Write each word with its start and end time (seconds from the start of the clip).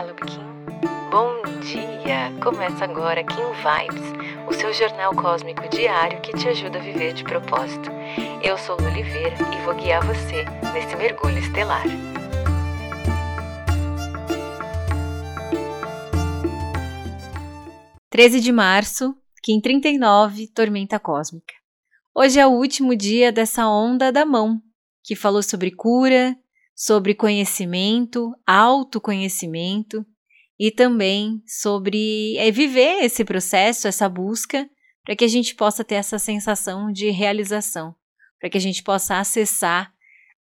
Olá, 0.00 0.14
Kim. 0.14 1.10
Bom 1.10 1.42
dia! 1.60 2.32
Começa 2.40 2.84
agora 2.84 3.24
Kim 3.24 3.34
Vibes, 3.34 4.46
o 4.46 4.52
seu 4.52 4.72
jornal 4.72 5.12
cósmico 5.12 5.68
diário 5.68 6.20
que 6.20 6.32
te 6.34 6.46
ajuda 6.46 6.78
a 6.78 6.80
viver 6.80 7.14
de 7.14 7.24
propósito. 7.24 7.90
Eu 8.40 8.56
sou 8.58 8.76
Lu 8.76 8.86
Oliveira 8.86 9.34
e 9.52 9.64
vou 9.64 9.74
guiar 9.74 10.06
você 10.06 10.44
nesse 10.72 10.94
mergulho 10.94 11.38
estelar. 11.38 11.82
Treze 18.08 18.38
de 18.38 18.52
março, 18.52 19.16
Kim 19.42 19.60
39, 19.60 20.46
Tormenta 20.54 21.00
Cósmica. 21.00 21.54
Hoje 22.14 22.38
é 22.38 22.46
o 22.46 22.50
último 22.50 22.94
dia 22.94 23.32
dessa 23.32 23.66
onda 23.66 24.12
da 24.12 24.24
mão, 24.24 24.62
que 25.02 25.16
falou 25.16 25.42
sobre 25.42 25.72
cura, 25.72 26.36
sobre 26.78 27.12
conhecimento, 27.12 28.32
autoconhecimento 28.46 30.06
e 30.56 30.70
também 30.70 31.42
sobre 31.44 32.36
é, 32.36 32.52
viver 32.52 33.02
esse 33.02 33.24
processo, 33.24 33.88
essa 33.88 34.08
busca, 34.08 34.70
para 35.04 35.16
que 35.16 35.24
a 35.24 35.28
gente 35.28 35.56
possa 35.56 35.82
ter 35.82 35.96
essa 35.96 36.20
sensação 36.20 36.92
de 36.92 37.10
realização, 37.10 37.96
para 38.38 38.48
que 38.48 38.56
a 38.56 38.60
gente 38.60 38.84
possa 38.84 39.18
acessar 39.18 39.92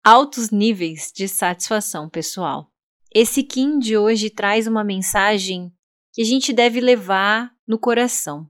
altos 0.03 0.49
níveis 0.49 1.11
de 1.15 1.27
satisfação 1.27 2.09
pessoal. 2.09 2.67
Esse 3.13 3.43
Kim 3.43 3.77
de 3.77 3.95
hoje 3.95 4.31
traz 4.31 4.65
uma 4.65 4.83
mensagem 4.83 5.71
que 6.13 6.23
a 6.23 6.25
gente 6.25 6.51
deve 6.51 6.79
levar 6.81 7.51
no 7.67 7.77
coração. 7.77 8.47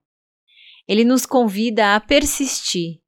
Ele 0.88 1.04
nos 1.04 1.26
convida 1.26 1.95
a 1.95 1.99
persistir, 1.99 3.02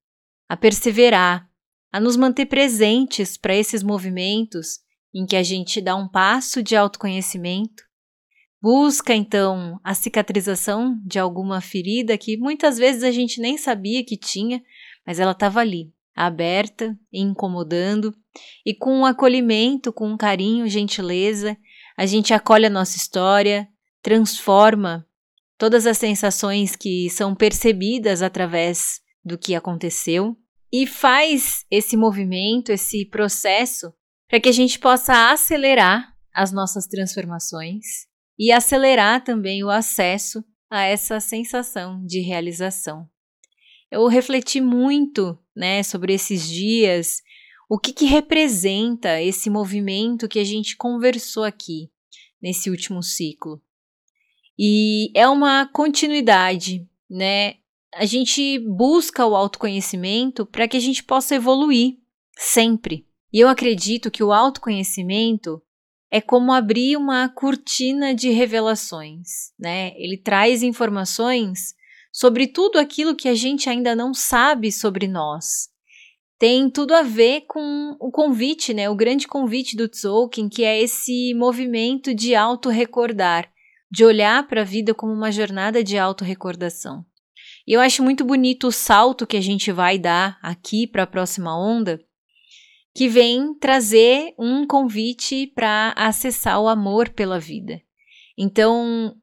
a 0.49 0.57
perseverar, 0.57 1.49
a 1.95 1.99
nos 2.01 2.17
manter 2.17 2.47
presentes 2.47 3.37
para 3.37 3.55
esses 3.55 3.81
movimentos 3.81 4.79
em 5.13 5.25
que 5.25 5.33
a 5.33 5.41
gente 5.41 5.79
dá 5.79 5.95
um 5.95 6.09
passo 6.09 6.61
de 6.61 6.75
autoconhecimento, 6.75 7.85
busca 8.61 9.15
então 9.15 9.79
a 9.81 9.93
cicatrização 9.93 10.99
de 11.05 11.19
alguma 11.19 11.61
ferida 11.61 12.17
que 12.17 12.35
muitas 12.35 12.77
vezes 12.77 13.01
a 13.01 13.11
gente 13.11 13.39
nem 13.39 13.57
sabia 13.57 14.03
que 14.03 14.17
tinha, 14.17 14.61
mas 15.07 15.21
ela 15.21 15.31
estava 15.31 15.61
ali, 15.61 15.89
aberta, 16.13 16.99
incomodando, 17.13 18.13
e 18.65 18.75
com 18.75 18.91
um 18.91 19.05
acolhimento, 19.05 19.93
com 19.93 20.09
um 20.09 20.17
carinho, 20.17 20.67
gentileza, 20.67 21.55
a 21.95 22.05
gente 22.05 22.33
acolhe 22.33 22.65
a 22.65 22.69
nossa 22.69 22.97
história, 22.97 23.69
transforma 24.01 25.07
todas 25.57 25.87
as 25.87 25.97
sensações 25.97 26.75
que 26.75 27.09
são 27.09 27.33
percebidas 27.33 28.21
através 28.21 28.99
do 29.23 29.37
que 29.37 29.55
aconteceu 29.55 30.37
e 30.71 30.85
faz 30.85 31.65
esse 31.69 31.95
movimento, 31.95 32.71
esse 32.71 33.05
processo, 33.05 33.93
para 34.27 34.39
que 34.39 34.49
a 34.49 34.51
gente 34.51 34.79
possa 34.79 35.31
acelerar 35.31 36.13
as 36.33 36.51
nossas 36.51 36.87
transformações 36.87 38.07
e 38.37 38.51
acelerar 38.51 39.23
também 39.23 39.63
o 39.63 39.69
acesso 39.69 40.43
a 40.69 40.83
essa 40.83 41.19
sensação 41.19 42.03
de 42.05 42.19
realização. 42.19 43.07
Eu 43.89 44.07
refleti 44.07 44.59
muito, 44.59 45.37
né, 45.55 45.83
sobre 45.83 46.13
esses 46.13 46.49
dias, 46.49 47.21
o 47.69 47.79
que, 47.79 47.93
que 47.93 48.05
representa 48.05 49.21
esse 49.21 49.49
movimento 49.49 50.27
que 50.27 50.39
a 50.39 50.43
gente 50.43 50.75
conversou 50.75 51.43
aqui 51.43 51.89
nesse 52.41 52.69
último 52.69 53.01
ciclo. 53.01 53.61
E 54.57 55.11
é 55.15 55.27
uma 55.27 55.67
continuidade, 55.67 56.87
né? 57.09 57.55
A 57.95 58.03
gente 58.03 58.59
busca 58.59 59.25
o 59.25 59.35
autoconhecimento 59.35 60.45
para 60.45 60.67
que 60.67 60.75
a 60.75 60.79
gente 60.81 61.01
possa 61.01 61.33
evoluir 61.35 61.95
sempre. 62.37 63.07
E 63.31 63.39
eu 63.39 63.47
acredito 63.47 64.11
que 64.11 64.21
o 64.21 64.33
autoconhecimento 64.33 65.61
é 66.11 66.19
como 66.19 66.51
abrir 66.51 66.97
uma 66.97 67.29
cortina 67.29 68.13
de 68.13 68.29
revelações, 68.31 69.53
né? 69.57 69.93
Ele 69.95 70.17
traz 70.17 70.61
informações 70.61 71.73
sobre 72.11 72.47
tudo 72.47 72.77
aquilo 72.77 73.15
que 73.15 73.29
a 73.29 73.33
gente 73.33 73.69
ainda 73.69 73.95
não 73.95 74.13
sabe 74.13 74.73
sobre 74.73 75.07
nós. 75.07 75.69
Tem 76.37 76.69
tudo 76.69 76.93
a 76.93 77.01
ver 77.01 77.45
com 77.47 77.95
o 77.97 78.11
convite, 78.11 78.73
né? 78.73 78.89
O 78.89 78.95
grande 78.95 79.25
convite 79.25 79.77
do 79.77 79.87
Tzolk'in, 79.87 80.49
que 80.49 80.65
é 80.65 80.81
esse 80.81 81.33
movimento 81.33 82.13
de 82.13 82.35
auto-recordar, 82.35 83.49
de 83.89 84.03
olhar 84.03 84.45
para 84.47 84.61
a 84.61 84.65
vida 84.65 84.93
como 84.93 85.13
uma 85.13 85.31
jornada 85.31 85.81
de 85.81 85.97
auto-recordação. 85.97 87.05
E 87.67 87.73
eu 87.73 87.81
acho 87.81 88.03
muito 88.03 88.23
bonito 88.23 88.67
o 88.67 88.71
salto 88.71 89.25
que 89.25 89.37
a 89.37 89.41
gente 89.41 89.71
vai 89.71 89.97
dar 89.97 90.37
aqui 90.41 90.85
para 90.85 91.03
a 91.03 91.07
próxima 91.07 91.57
onda, 91.57 91.99
que 92.93 93.09
vem 93.09 93.53
trazer 93.55 94.33
um 94.37 94.65
convite 94.65 95.47
para 95.47 95.93
acessar 95.97 96.61
o 96.61 96.67
amor 96.67 97.09
pela 97.09 97.39
vida. 97.39 97.81
Então, 98.37 99.15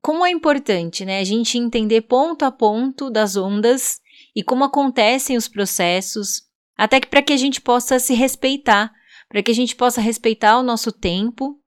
como 0.00 0.24
é 0.24 0.30
importante, 0.30 1.04
né, 1.04 1.20
a 1.20 1.24
gente 1.24 1.58
entender 1.58 2.02
ponto 2.02 2.44
a 2.44 2.50
ponto 2.50 3.10
das 3.10 3.36
ondas 3.36 4.00
e 4.34 4.42
como 4.42 4.64
acontecem 4.64 5.36
os 5.36 5.48
processos, 5.48 6.42
até 6.76 7.00
que 7.00 7.08
para 7.08 7.22
que 7.22 7.32
a 7.32 7.36
gente 7.36 7.60
possa 7.60 7.98
se 7.98 8.14
respeitar, 8.14 8.92
para 9.28 9.42
que 9.42 9.50
a 9.50 9.54
gente 9.54 9.74
possa 9.74 10.00
respeitar 10.00 10.58
o 10.58 10.62
nosso 10.62 10.92
tempo 10.92 11.60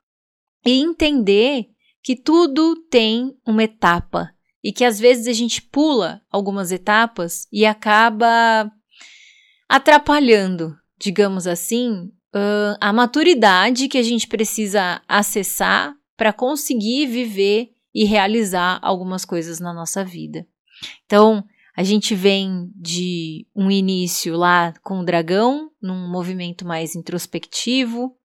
e 0.66 0.72
entender 0.72 1.68
que 2.02 2.16
tudo 2.16 2.76
tem 2.90 3.36
uma 3.46 3.64
etapa, 3.64 4.34
e 4.64 4.72
que 4.72 4.84
às 4.84 5.00
vezes 5.00 5.28
a 5.28 5.34
gente 5.34 5.62
pula 5.62 6.22
algumas 6.32 6.72
etapas 6.72 7.48
e 7.52 7.66
acaba 7.66 8.70
atrapalhando, 9.68 10.76
digamos 11.00 11.48
assim, 11.48 12.12
a 12.80 12.92
maturidade 12.94 13.88
que 13.88 13.98
a 13.98 14.04
gente 14.04 14.28
precisa 14.28 15.02
acessar 15.08 15.96
para 16.18 16.34
conseguir 16.34 17.08
viver 17.08 17.70
e 17.94 18.06
realizar 18.06 18.80
algumas 18.82 19.26
coisas 19.26 19.60
na 19.60 19.74
nossa 19.74 20.04
vida. 20.04 20.46
Então, 21.06 21.44
a 21.76 21.84
gente 21.84 22.14
vem 22.14 22.70
de 22.76 23.48
um 23.56 23.72
início 23.72 24.36
lá 24.36 24.74
com 24.84 25.00
o 25.00 25.06
dragão, 25.06 25.72
num 25.82 26.10
movimento 26.10 26.66
mais 26.66 26.96
introspectivo. 26.96 28.16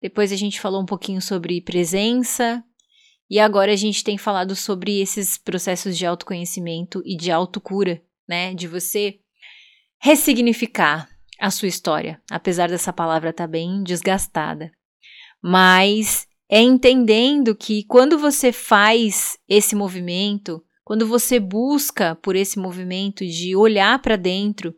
Depois 0.00 0.32
a 0.32 0.36
gente 0.36 0.60
falou 0.60 0.82
um 0.82 0.86
pouquinho 0.86 1.20
sobre 1.20 1.60
presença, 1.60 2.64
e 3.30 3.38
agora 3.38 3.72
a 3.72 3.76
gente 3.76 4.04
tem 4.04 4.18
falado 4.18 4.54
sobre 4.54 5.00
esses 5.00 5.38
processos 5.38 5.96
de 5.96 6.04
autoconhecimento 6.04 7.02
e 7.04 7.16
de 7.16 7.30
autocura, 7.30 8.02
né? 8.28 8.54
De 8.54 8.68
você 8.68 9.18
ressignificar 9.98 11.08
a 11.38 11.50
sua 11.50 11.68
história, 11.68 12.20
apesar 12.30 12.68
dessa 12.68 12.92
palavra 12.92 13.30
estar 13.30 13.44
tá 13.44 13.50
bem 13.50 13.82
desgastada. 13.82 14.70
Mas 15.42 16.26
é 16.48 16.60
entendendo 16.60 17.54
que 17.54 17.84
quando 17.84 18.18
você 18.18 18.52
faz 18.52 19.38
esse 19.48 19.74
movimento, 19.74 20.62
quando 20.84 21.06
você 21.06 21.40
busca 21.40 22.14
por 22.16 22.36
esse 22.36 22.58
movimento 22.58 23.26
de 23.26 23.56
olhar 23.56 24.00
para 24.00 24.16
dentro 24.16 24.74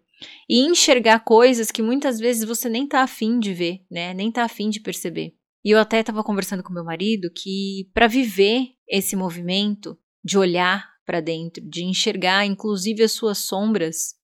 e 0.49 0.61
enxergar 0.61 1.21
coisas 1.21 1.71
que 1.71 1.83
muitas 1.83 2.19
vezes 2.19 2.45
você 2.45 2.69
nem 2.69 2.85
está 2.85 3.03
afim 3.03 3.39
de 3.39 3.53
ver, 3.53 3.81
né? 3.91 4.15
Nem 4.15 4.29
está 4.29 4.45
afim 4.45 4.71
de 4.71 4.81
perceber. 4.81 5.35
E 5.67 5.71
eu 5.73 5.81
até 5.81 5.99
estava 5.99 6.23
conversando 6.23 6.63
com 6.63 6.73
meu 6.73 6.85
marido 6.85 7.29
que 7.29 7.91
para 7.93 8.07
viver 8.07 8.69
esse 8.89 9.17
movimento 9.17 9.99
de 10.25 10.39
olhar 10.39 10.89
para 11.05 11.21
dentro, 11.21 11.61
de 11.69 11.83
enxergar 11.83 12.47
inclusive 12.47 13.03
as 13.03 13.11
suas 13.11 13.39
sombras, 13.39 14.15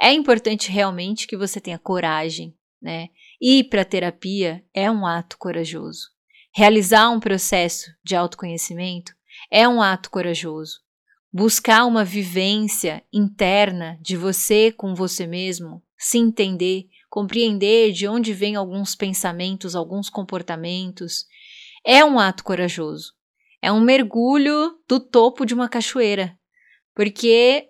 é 0.00 0.12
importante 0.12 0.68
realmente 0.68 1.28
que 1.28 1.36
você 1.36 1.60
tenha 1.60 1.78
coragem, 1.78 2.56
né? 2.82 3.06
Ir 3.40 3.68
para 3.68 3.84
terapia 3.84 4.64
é 4.74 4.90
um 4.90 5.06
ato 5.06 5.38
corajoso. 5.38 6.08
Realizar 6.52 7.08
um 7.10 7.20
processo 7.20 7.88
de 8.04 8.16
autoconhecimento 8.16 9.12
é 9.48 9.68
um 9.68 9.80
ato 9.80 10.10
corajoso. 10.10 10.80
Buscar 11.32 11.84
uma 11.84 12.04
vivência 12.04 13.00
interna 13.12 13.96
de 14.02 14.16
você 14.16 14.72
com 14.72 14.92
você 14.92 15.24
mesmo, 15.24 15.84
se 15.96 16.18
entender, 16.18 16.88
compreender 17.10 17.92
de 17.92 18.06
onde 18.06 18.32
vêm 18.32 18.54
alguns 18.54 18.94
pensamentos, 18.94 19.74
alguns 19.74 20.08
comportamentos, 20.08 21.26
é 21.84 22.04
um 22.04 22.18
ato 22.18 22.44
corajoso. 22.44 23.12
É 23.60 23.70
um 23.70 23.80
mergulho 23.80 24.78
do 24.88 25.00
topo 25.00 25.44
de 25.44 25.52
uma 25.52 25.68
cachoeira, 25.68 26.38
porque 26.94 27.66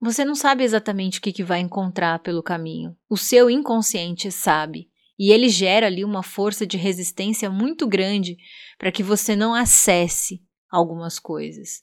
você 0.00 0.24
não 0.24 0.34
sabe 0.34 0.64
exatamente 0.64 1.18
o 1.18 1.22
que, 1.22 1.32
que 1.32 1.44
vai 1.44 1.60
encontrar 1.60 2.18
pelo 2.18 2.42
caminho. 2.42 2.96
O 3.08 3.16
seu 3.16 3.48
inconsciente 3.48 4.30
sabe. 4.30 4.90
E 5.18 5.30
ele 5.30 5.48
gera 5.48 5.86
ali 5.86 6.04
uma 6.04 6.22
força 6.22 6.66
de 6.66 6.76
resistência 6.76 7.50
muito 7.50 7.86
grande 7.86 8.36
para 8.78 8.90
que 8.90 9.02
você 9.02 9.36
não 9.36 9.54
acesse 9.54 10.42
algumas 10.70 11.18
coisas. 11.18 11.82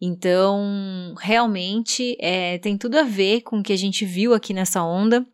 Então, 0.00 1.14
realmente, 1.18 2.16
é, 2.18 2.56
tem 2.58 2.78
tudo 2.78 2.98
a 2.98 3.02
ver 3.02 3.42
com 3.42 3.58
o 3.58 3.62
que 3.62 3.72
a 3.72 3.76
gente 3.76 4.06
viu 4.06 4.32
aqui 4.32 4.54
nessa 4.54 4.82
onda 4.82 5.26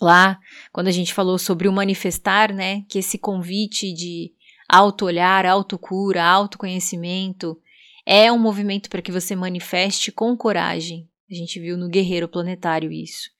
lá, 0.00 0.38
quando 0.72 0.88
a 0.88 0.92
gente 0.92 1.14
falou 1.14 1.38
sobre 1.38 1.68
o 1.68 1.72
manifestar, 1.72 2.52
né, 2.52 2.82
que 2.88 2.98
esse 2.98 3.18
convite 3.18 3.92
de 3.92 4.32
auto-olhar, 4.68 5.46
autocura, 5.46 6.24
autoconhecimento, 6.24 7.58
é 8.06 8.30
um 8.30 8.38
movimento 8.38 8.90
para 8.90 9.02
que 9.02 9.12
você 9.12 9.34
manifeste 9.34 10.12
com 10.12 10.36
coragem. 10.36 11.08
A 11.30 11.34
gente 11.34 11.58
viu 11.58 11.76
no 11.76 11.88
Guerreiro 11.88 12.28
Planetário 12.28 12.92
isso. 12.92 13.30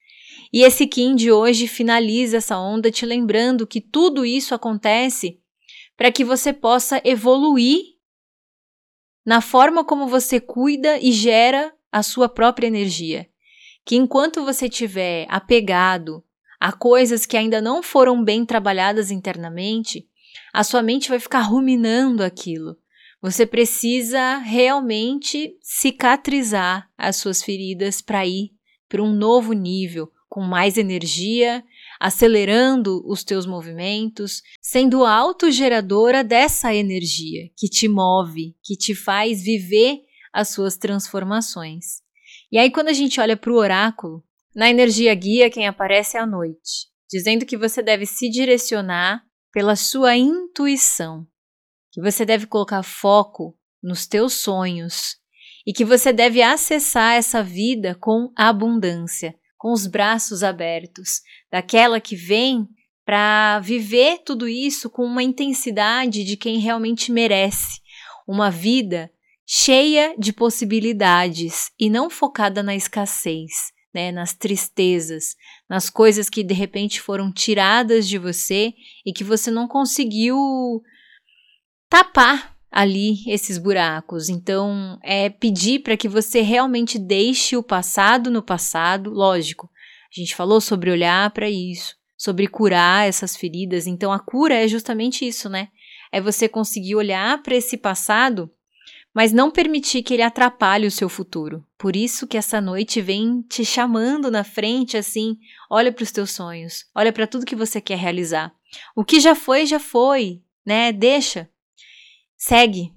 E 0.52 0.62
esse 0.62 0.86
Kim 0.86 1.14
de 1.14 1.30
hoje 1.30 1.66
finaliza 1.66 2.38
essa 2.38 2.58
onda 2.58 2.90
te 2.90 3.04
lembrando 3.04 3.66
que 3.66 3.80
tudo 3.80 4.24
isso 4.24 4.54
acontece 4.54 5.40
para 5.96 6.10
que 6.10 6.24
você 6.24 6.52
possa 6.52 7.00
evoluir 7.04 7.94
na 9.24 9.40
forma 9.40 9.84
como 9.84 10.06
você 10.06 10.40
cuida 10.40 10.98
e 10.98 11.12
gera 11.12 11.72
a 11.90 12.02
sua 12.02 12.28
própria 12.28 12.66
energia. 12.66 13.28
Que 13.84 13.96
enquanto 13.96 14.44
você 14.44 14.66
estiver 14.66 15.26
apegado 15.28 16.24
a 16.64 16.72
coisas 16.72 17.26
que 17.26 17.36
ainda 17.36 17.60
não 17.60 17.82
foram 17.82 18.24
bem 18.24 18.42
trabalhadas 18.42 19.10
internamente, 19.10 20.08
a 20.50 20.64
sua 20.64 20.82
mente 20.82 21.10
vai 21.10 21.20
ficar 21.20 21.42
ruminando 21.42 22.24
aquilo. 22.24 22.78
Você 23.20 23.44
precisa 23.44 24.38
realmente 24.38 25.58
cicatrizar 25.60 26.88
as 26.96 27.16
suas 27.16 27.42
feridas 27.42 28.00
para 28.00 28.26
ir 28.26 28.52
para 28.88 29.02
um 29.02 29.12
novo 29.12 29.52
nível, 29.52 30.10
com 30.26 30.40
mais 30.40 30.78
energia, 30.78 31.62
acelerando 32.00 33.02
os 33.06 33.22
teus 33.22 33.44
movimentos, 33.44 34.40
sendo 34.58 35.04
autogeradora 35.04 36.24
dessa 36.24 36.74
energia 36.74 37.42
que 37.58 37.68
te 37.68 37.86
move, 37.88 38.56
que 38.62 38.74
te 38.74 38.94
faz 38.94 39.42
viver 39.42 39.98
as 40.32 40.48
suas 40.48 40.78
transformações. 40.78 42.00
E 42.50 42.56
aí, 42.56 42.70
quando 42.70 42.88
a 42.88 42.94
gente 42.94 43.20
olha 43.20 43.36
para 43.36 43.52
o 43.52 43.58
oráculo, 43.58 44.24
na 44.54 44.70
energia 44.70 45.14
guia, 45.14 45.50
quem 45.50 45.66
aparece 45.66 46.16
é 46.16 46.20
a 46.20 46.26
noite, 46.26 46.88
dizendo 47.10 47.44
que 47.44 47.56
você 47.56 47.82
deve 47.82 48.06
se 48.06 48.30
direcionar 48.30 49.22
pela 49.52 49.76
sua 49.76 50.16
intuição, 50.16 51.26
que 51.92 52.00
você 52.00 52.24
deve 52.24 52.46
colocar 52.46 52.82
foco 52.82 53.56
nos 53.82 54.06
teus 54.06 54.34
sonhos 54.34 55.16
e 55.66 55.72
que 55.72 55.84
você 55.84 56.12
deve 56.12 56.42
acessar 56.42 57.14
essa 57.14 57.42
vida 57.42 57.94
com 57.94 58.32
abundância, 58.36 59.34
com 59.56 59.72
os 59.72 59.86
braços 59.86 60.42
abertos, 60.42 61.20
daquela 61.50 62.00
que 62.00 62.14
vem 62.14 62.68
para 63.04 63.60
viver 63.60 64.18
tudo 64.24 64.48
isso 64.48 64.88
com 64.88 65.04
uma 65.04 65.22
intensidade 65.22 66.24
de 66.24 66.36
quem 66.36 66.58
realmente 66.58 67.12
merece, 67.12 67.80
uma 68.26 68.50
vida 68.50 69.10
cheia 69.46 70.14
de 70.18 70.32
possibilidades 70.32 71.70
e 71.78 71.90
não 71.90 72.08
focada 72.08 72.62
na 72.62 72.74
escassez, 72.74 73.73
né, 73.94 74.10
nas 74.10 74.34
tristezas, 74.34 75.36
nas 75.70 75.88
coisas 75.88 76.28
que 76.28 76.42
de 76.42 76.52
repente 76.52 77.00
foram 77.00 77.32
tiradas 77.32 78.08
de 78.08 78.18
você 78.18 78.74
e 79.06 79.12
que 79.12 79.22
você 79.22 79.50
não 79.50 79.68
conseguiu 79.68 80.36
tapar 81.88 82.56
ali 82.70 83.18
esses 83.30 83.56
buracos. 83.56 84.28
Então, 84.28 84.98
é 85.02 85.30
pedir 85.30 85.78
para 85.78 85.96
que 85.96 86.08
você 86.08 86.40
realmente 86.40 86.98
deixe 86.98 87.56
o 87.56 87.62
passado 87.62 88.30
no 88.32 88.42
passado, 88.42 89.10
lógico. 89.10 89.70
A 90.14 90.20
gente 90.20 90.34
falou 90.34 90.60
sobre 90.60 90.90
olhar 90.90 91.30
para 91.30 91.48
isso, 91.48 91.94
sobre 92.16 92.48
curar 92.48 93.08
essas 93.08 93.36
feridas. 93.36 93.86
Então, 93.86 94.12
a 94.12 94.18
cura 94.18 94.54
é 94.54 94.66
justamente 94.66 95.24
isso, 95.24 95.48
né? 95.48 95.68
É 96.12 96.20
você 96.20 96.48
conseguir 96.48 96.96
olhar 96.96 97.40
para 97.42 97.54
esse 97.54 97.76
passado 97.76 98.50
mas 99.14 99.32
não 99.32 99.50
permitir 99.50 100.02
que 100.02 100.12
ele 100.12 100.22
atrapalhe 100.22 100.86
o 100.86 100.90
seu 100.90 101.08
futuro. 101.08 101.64
Por 101.78 101.94
isso 101.94 102.26
que 102.26 102.36
essa 102.36 102.60
noite 102.60 103.00
vem 103.00 103.42
te 103.42 103.64
chamando 103.64 104.30
na 104.30 104.42
frente 104.42 104.96
assim, 104.96 105.38
olha 105.70 105.92
para 105.92 106.02
os 106.02 106.10
teus 106.10 106.32
sonhos, 106.32 106.86
olha 106.94 107.12
para 107.12 107.26
tudo 107.26 107.46
que 107.46 107.54
você 107.54 107.80
quer 107.80 107.96
realizar. 107.96 108.52
O 108.96 109.04
que 109.04 109.20
já 109.20 109.34
foi, 109.36 109.64
já 109.64 109.78
foi, 109.78 110.42
né? 110.66 110.90
Deixa. 110.90 111.48
Segue. 112.36 112.92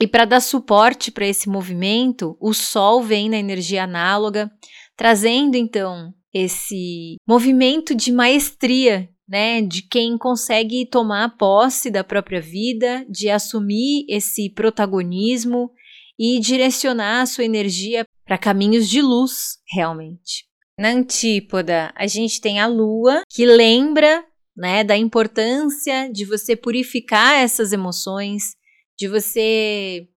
E 0.00 0.06
para 0.06 0.24
dar 0.24 0.40
suporte 0.40 1.10
para 1.10 1.26
esse 1.26 1.48
movimento, 1.48 2.36
o 2.40 2.54
sol 2.54 3.02
vem 3.02 3.28
na 3.28 3.36
energia 3.36 3.84
análoga, 3.84 4.50
trazendo 4.96 5.56
então 5.56 6.14
esse 6.32 7.16
movimento 7.26 7.94
de 7.94 8.12
maestria 8.12 9.10
né, 9.30 9.62
de 9.62 9.82
quem 9.82 10.18
consegue 10.18 10.84
tomar 10.84 11.36
posse 11.36 11.88
da 11.88 12.02
própria 12.02 12.40
vida, 12.40 13.06
de 13.08 13.30
assumir 13.30 14.04
esse 14.08 14.50
protagonismo 14.50 15.70
e 16.18 16.40
direcionar 16.40 17.22
a 17.22 17.26
sua 17.26 17.44
energia 17.44 18.04
para 18.26 18.36
caminhos 18.36 18.88
de 18.88 19.00
luz, 19.00 19.58
realmente. 19.72 20.46
Na 20.76 20.88
antípoda, 20.88 21.92
a 21.94 22.08
gente 22.08 22.40
tem 22.40 22.58
a 22.58 22.66
lua, 22.66 23.22
que 23.30 23.46
lembra 23.46 24.24
né, 24.56 24.82
da 24.82 24.96
importância 24.96 26.10
de 26.12 26.24
você 26.24 26.56
purificar 26.56 27.40
essas 27.40 27.72
emoções, 27.72 28.56
de 28.98 29.06
você 29.06 30.08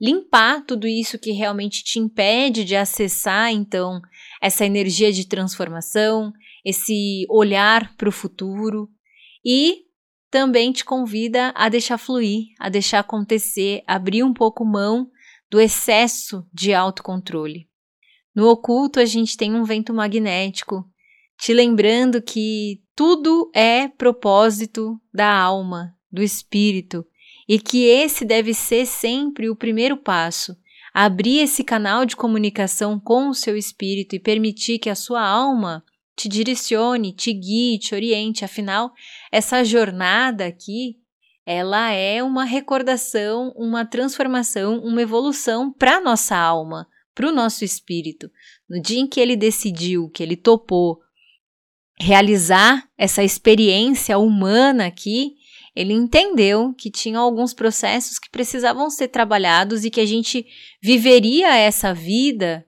limpar 0.00 0.64
tudo 0.64 0.88
isso 0.88 1.18
que 1.18 1.32
realmente 1.32 1.84
te 1.84 1.98
impede 1.98 2.64
de 2.64 2.74
acessar, 2.74 3.52
então, 3.52 4.00
essa 4.40 4.64
energia 4.64 5.12
de 5.12 5.28
transformação, 5.28 6.32
esse 6.64 7.26
olhar 7.28 7.96
para 7.96 8.08
o 8.08 8.12
futuro 8.12 8.88
e 9.44 9.84
também 10.30 10.72
te 10.72 10.84
convida 10.84 11.52
a 11.54 11.68
deixar 11.68 11.98
fluir, 11.98 12.54
a 12.58 12.68
deixar 12.68 13.00
acontecer, 13.00 13.82
abrir 13.86 14.22
um 14.22 14.32
pouco 14.32 14.64
mão 14.64 15.10
do 15.50 15.60
excesso 15.60 16.46
de 16.52 16.72
autocontrole. 16.72 17.68
No 18.34 18.48
oculto, 18.48 18.98
a 18.98 19.04
gente 19.04 19.36
tem 19.36 19.54
um 19.54 19.64
vento 19.64 19.92
magnético, 19.92 20.84
te 21.38 21.52
lembrando 21.52 22.22
que 22.22 22.82
tudo 22.96 23.50
é 23.54 23.88
propósito 23.88 24.98
da 25.12 25.30
alma, 25.30 25.94
do 26.10 26.22
espírito, 26.22 27.04
e 27.46 27.58
que 27.58 27.84
esse 27.84 28.24
deve 28.24 28.54
ser 28.54 28.86
sempre 28.86 29.50
o 29.50 29.56
primeiro 29.56 29.96
passo. 29.96 30.56
Abrir 30.94 31.40
esse 31.40 31.62
canal 31.62 32.06
de 32.06 32.16
comunicação 32.16 32.98
com 32.98 33.28
o 33.28 33.34
seu 33.34 33.56
espírito 33.56 34.14
e 34.14 34.20
permitir 34.20 34.78
que 34.78 34.88
a 34.88 34.94
sua 34.94 35.22
alma 35.22 35.84
te 36.22 36.28
direcione, 36.28 37.12
te 37.12 37.32
guie, 37.32 37.78
te 37.78 37.94
oriente. 37.94 38.44
Afinal, 38.44 38.92
essa 39.30 39.64
jornada 39.64 40.46
aqui, 40.46 40.96
ela 41.44 41.90
é 41.90 42.22
uma 42.22 42.44
recordação, 42.44 43.52
uma 43.56 43.84
transformação, 43.84 44.78
uma 44.78 45.02
evolução 45.02 45.72
para 45.72 46.00
nossa 46.00 46.36
alma, 46.36 46.86
para 47.12 47.28
o 47.28 47.32
nosso 47.32 47.64
espírito. 47.64 48.30
No 48.68 48.80
dia 48.80 49.00
em 49.00 49.06
que 49.08 49.18
ele 49.18 49.34
decidiu, 49.34 50.08
que 50.10 50.22
ele 50.22 50.36
topou 50.36 51.00
realizar 51.98 52.88
essa 52.96 53.24
experiência 53.24 54.16
humana 54.16 54.86
aqui, 54.86 55.34
ele 55.74 55.92
entendeu 55.92 56.72
que 56.74 56.90
tinha 56.90 57.18
alguns 57.18 57.52
processos 57.52 58.18
que 58.18 58.30
precisavam 58.30 58.88
ser 58.90 59.08
trabalhados 59.08 59.84
e 59.84 59.90
que 59.90 60.00
a 60.00 60.06
gente 60.06 60.46
viveria 60.80 61.56
essa 61.56 61.92
vida 61.92 62.64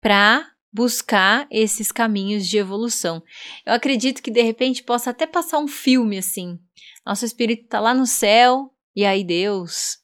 para 0.00 0.50
buscar 0.78 1.48
esses 1.50 1.90
caminhos 1.90 2.46
de 2.46 2.56
evolução. 2.56 3.20
Eu 3.66 3.72
acredito 3.72 4.22
que 4.22 4.30
de 4.30 4.42
repente 4.42 4.80
possa 4.80 5.10
até 5.10 5.26
passar 5.26 5.58
um 5.58 5.66
filme 5.66 6.18
assim. 6.18 6.56
Nosso 7.04 7.24
espírito 7.24 7.64
está 7.64 7.80
lá 7.80 7.92
no 7.92 8.06
céu 8.06 8.72
e 8.94 9.04
aí 9.04 9.24
Deus, 9.24 9.96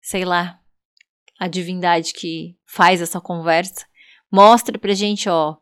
sei 0.00 0.24
lá, 0.24 0.60
a 1.36 1.48
divindade 1.48 2.12
que 2.12 2.56
faz 2.64 3.02
essa 3.02 3.20
conversa, 3.20 3.84
mostra 4.30 4.78
pra 4.78 4.94
gente, 4.94 5.28
ó, 5.28 5.56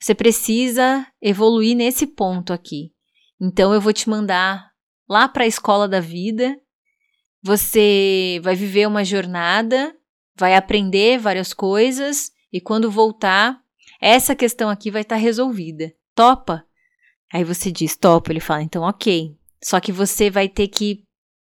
você 0.00 0.12
precisa 0.12 1.06
evoluir 1.22 1.76
nesse 1.76 2.04
ponto 2.04 2.52
aqui. 2.52 2.92
Então 3.40 3.72
eu 3.72 3.80
vou 3.80 3.92
te 3.92 4.10
mandar 4.10 4.72
lá 5.08 5.28
para 5.28 5.44
a 5.44 5.46
escola 5.46 5.86
da 5.86 6.00
vida. 6.00 6.60
Você 7.44 8.40
vai 8.42 8.56
viver 8.56 8.88
uma 8.88 9.04
jornada, 9.04 9.96
vai 10.36 10.56
aprender 10.56 11.16
várias 11.16 11.54
coisas 11.54 12.32
e 12.52 12.60
quando 12.60 12.90
voltar, 12.90 13.62
essa 14.00 14.34
questão 14.34 14.70
aqui 14.70 14.90
vai 14.90 15.02
estar 15.02 15.16
tá 15.16 15.20
resolvida. 15.20 15.92
Topa? 16.14 16.64
Aí 17.32 17.44
você 17.44 17.70
diz, 17.70 17.96
topa. 17.96 18.32
Ele 18.32 18.40
fala, 18.40 18.62
então 18.62 18.82
ok. 18.82 19.36
Só 19.62 19.78
que 19.78 19.92
você 19.92 20.30
vai 20.30 20.48
ter 20.48 20.68
que 20.68 21.04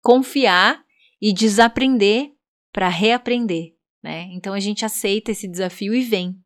confiar 0.02 0.84
e 1.22 1.34
desaprender 1.34 2.32
para 2.72 2.88
reaprender, 2.88 3.74
né? 4.04 4.28
Então 4.34 4.54
a 4.54 4.60
gente 4.60 4.86
aceita 4.86 5.32
esse 5.32 5.48
desafio 5.48 5.94
e 5.94 6.02
vem. 6.02 6.38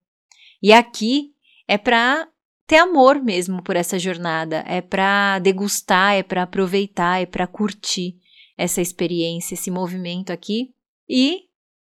E 0.62 0.72
aqui 0.72 1.34
é 1.68 1.78
para 1.78 2.28
ter 2.66 2.78
amor 2.78 3.22
mesmo 3.22 3.64
por 3.64 3.76
essa 3.76 3.98
jornada, 3.98 4.64
é 4.68 4.80
para 4.80 5.40
degustar, 5.40 6.14
é 6.14 6.24
para 6.24 6.44
aproveitar, 6.44 7.22
é 7.22 7.26
para 7.26 7.48
curtir 7.48 8.18
essa 8.56 8.82
experiência, 8.82 9.56
esse 9.56 9.72
movimento 9.72 10.32
aqui 10.32 10.70
e 11.10 11.46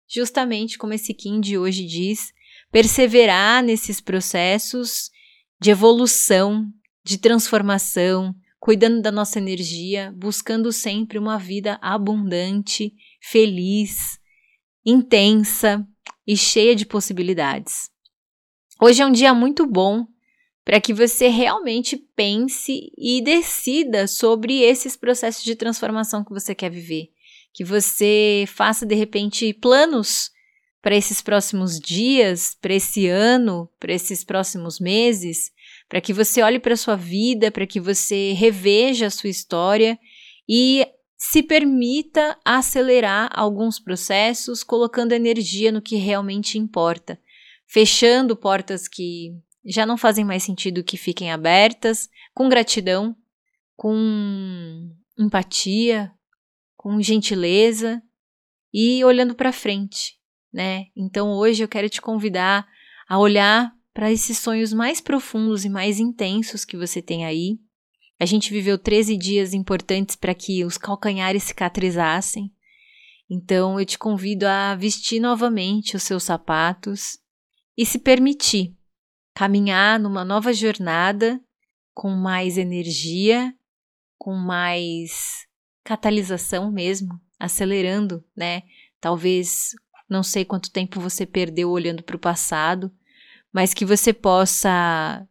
justamente 0.07 0.77
como 0.77 0.93
esse 0.93 1.13
Kim 1.13 1.41
de 1.41 1.57
hoje 1.57 1.85
diz, 1.85 2.31
perseverar 2.71 3.63
nesses 3.63 3.99
processos 3.99 5.09
de 5.59 5.71
evolução, 5.71 6.67
de 7.03 7.17
transformação, 7.17 8.33
cuidando 8.59 9.01
da 9.01 9.11
nossa 9.11 9.39
energia, 9.39 10.13
buscando 10.15 10.71
sempre 10.71 11.17
uma 11.17 11.37
vida 11.37 11.79
abundante, 11.81 12.93
feliz, 13.21 14.19
intensa 14.85 15.85
e 16.27 16.35
cheia 16.37 16.75
de 16.75 16.85
possibilidades. 16.85 17.89
Hoje 18.81 19.01
é 19.01 19.05
um 19.05 19.11
dia 19.11 19.33
muito 19.33 19.65
bom 19.65 20.05
para 20.63 20.79
que 20.79 20.93
você 20.93 21.27
realmente 21.29 21.97
pense 22.15 22.91
e 22.97 23.21
decida 23.21 24.07
sobre 24.07 24.61
esses 24.61 24.95
processos 24.95 25.43
de 25.43 25.55
transformação 25.55 26.23
que 26.23 26.31
você 26.31 26.53
quer 26.53 26.69
viver. 26.69 27.09
Que 27.51 27.63
você 27.63 28.45
faça 28.47 28.85
de 28.85 28.93
repente 28.93 29.51
planos 29.53 30.29
para 30.81 30.95
esses 30.95 31.21
próximos 31.21 31.79
dias, 31.79 32.55
para 32.61 32.73
esse 32.73 33.07
ano, 33.07 33.69
para 33.79 33.93
esses 33.93 34.23
próximos 34.23 34.79
meses, 34.79 35.51
para 35.89 35.99
que 35.99 36.13
você 36.13 36.41
olhe 36.41 36.59
para 36.59 36.73
a 36.73 36.77
sua 36.77 36.95
vida, 36.95 37.51
para 37.51 37.67
que 37.67 37.79
você 37.79 38.33
reveja 38.33 39.07
a 39.07 39.11
sua 39.11 39.29
história 39.29 39.99
e 40.47 40.85
se 41.17 41.43
permita 41.43 42.37
acelerar 42.45 43.29
alguns 43.33 43.77
processos, 43.77 44.63
colocando 44.63 45.11
energia 45.11 45.71
no 45.71 45.81
que 45.81 45.97
realmente 45.97 46.57
importa, 46.57 47.19
fechando 47.67 48.37
portas 48.37 48.87
que 48.87 49.33
já 49.65 49.85
não 49.85 49.97
fazem 49.97 50.23
mais 50.23 50.43
sentido 50.43 50.83
que 50.83 50.95
fiquem 50.95 51.31
abertas, 51.31 52.07
com 52.33 52.47
gratidão, 52.47 53.15
com 53.75 54.89
empatia, 55.17 56.11
com 56.77 57.01
gentileza 57.01 58.01
e 58.73 59.03
olhando 59.03 59.35
para 59.35 59.51
frente, 59.51 60.18
né? 60.53 60.85
Então 60.95 61.31
hoje 61.31 61.63
eu 61.63 61.67
quero 61.67 61.89
te 61.89 62.01
convidar 62.01 62.67
a 63.07 63.17
olhar 63.17 63.73
para 63.93 64.11
esses 64.11 64.37
sonhos 64.37 64.71
mais 64.71 65.01
profundos 65.01 65.65
e 65.65 65.69
mais 65.69 65.99
intensos 65.99 66.63
que 66.63 66.77
você 66.77 67.01
tem 67.01 67.25
aí. 67.25 67.59
A 68.19 68.25
gente 68.25 68.51
viveu 68.51 68.77
13 68.77 69.17
dias 69.17 69.53
importantes 69.53 70.15
para 70.15 70.33
que 70.33 70.63
os 70.65 70.77
calcanhares 70.77 71.43
cicatrizassem. 71.43 72.51
Então 73.29 73.79
eu 73.79 73.85
te 73.85 73.97
convido 73.97 74.45
a 74.45 74.75
vestir 74.75 75.19
novamente 75.19 75.95
os 75.95 76.03
seus 76.03 76.23
sapatos 76.23 77.17
e 77.77 77.85
se 77.85 77.99
permitir 77.99 78.75
caminhar 79.33 79.99
numa 79.99 80.25
nova 80.25 80.51
jornada 80.51 81.39
com 81.93 82.09
mais 82.09 82.57
energia, 82.57 83.53
com 84.17 84.33
mais 84.33 85.47
catalisação 85.83 86.71
mesmo, 86.71 87.19
acelerando, 87.39 88.23
né? 88.35 88.63
Talvez 88.99 89.71
não 90.09 90.23
sei 90.23 90.43
quanto 90.43 90.71
tempo 90.71 90.99
você 90.99 91.25
perdeu 91.25 91.69
olhando 91.69 92.01
para 92.01 92.15
o 92.15 92.19
passado, 92.19 92.91
mas 93.53 93.73
que 93.73 93.85
você 93.85 94.11
possa 94.11 95.27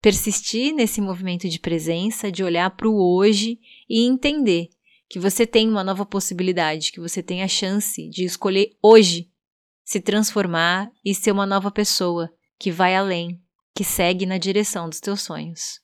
persistir 0.00 0.74
nesse 0.74 1.00
movimento 1.00 1.48
de 1.48 1.58
presença, 1.58 2.30
de 2.30 2.42
olhar 2.42 2.70
para 2.70 2.88
o 2.88 2.96
hoje 2.96 3.58
e 3.88 4.04
entender 4.04 4.68
que 5.08 5.18
você 5.18 5.46
tem 5.46 5.68
uma 5.68 5.84
nova 5.84 6.04
possibilidade, 6.04 6.92
que 6.92 7.00
você 7.00 7.22
tem 7.22 7.42
a 7.42 7.48
chance 7.48 8.08
de 8.08 8.24
escolher 8.24 8.76
hoje 8.82 9.30
se 9.84 10.00
transformar 10.00 10.90
e 11.04 11.14
ser 11.14 11.30
uma 11.30 11.46
nova 11.46 11.70
pessoa 11.70 12.32
que 12.58 12.72
vai 12.72 12.96
além, 12.96 13.40
que 13.74 13.84
segue 13.84 14.24
na 14.24 14.38
direção 14.38 14.88
dos 14.88 14.98
teus 14.98 15.20
sonhos. 15.20 15.83